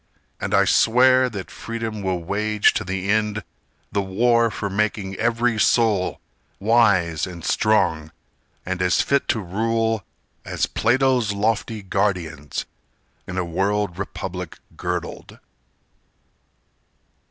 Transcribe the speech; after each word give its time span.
And 0.39 0.55
I 0.55 0.65
swear 0.65 1.29
that 1.29 1.51
Freedom 1.51 2.01
will 2.01 2.23
wage 2.23 2.73
to 2.73 2.83
the 2.83 3.11
end 3.11 3.43
The 3.91 4.01
war 4.01 4.49
for 4.49 4.67
making 4.67 5.13
every 5.17 5.59
soul 5.59 6.19
Wise 6.59 7.27
and 7.27 7.45
strong 7.45 8.11
and 8.65 8.81
as 8.81 9.03
fit 9.03 9.27
to 9.27 9.39
rule 9.41 10.03
As 10.43 10.65
Plato's 10.65 11.33
lofty 11.33 11.83
guardians 11.83 12.65
In 13.27 13.37
a 13.37 13.45
world 13.45 13.99
republic 13.99 14.57
girdled! 14.75 15.37